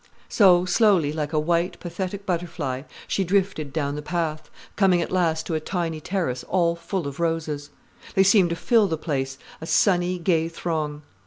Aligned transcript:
So, 0.29 0.65
slowly, 0.65 1.13
like 1.13 1.31
a 1.31 1.37
white, 1.37 1.79
pathetic 1.79 2.25
butterfly, 2.25 2.81
she 3.07 3.23
drifted 3.23 3.71
down 3.71 3.93
the 3.93 4.01
path, 4.01 4.49
coming 4.75 4.99
at 4.99 5.11
last 5.11 5.45
to 5.45 5.53
a 5.53 5.59
tiny 5.59 5.99
terrace 6.01 6.43
all 6.45 6.75
full 6.75 7.05
of 7.05 7.19
roses. 7.19 7.69
They 8.15 8.23
seemed 8.23 8.49
to 8.49 8.55
fill 8.55 8.87
the 8.87 8.97
place, 8.97 9.37
a 9.61 9.67
sunny, 9.67 10.17
gay 10.17 10.49
throng. 10.49 11.03